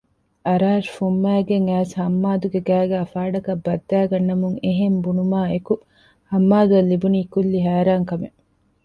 [0.47, 5.73] އަރާޝް ފުންމައިގެން އައިސް ހައްމާދުގެ ގައިގައި ފާޑަކަށް ބައްދައިގަންނަމުން އެހެން ބުނުމާއެކު
[6.31, 8.37] ހައްމާދުއަށް ލިބުނީ ކުއްލި ހައިރާންކަމެއް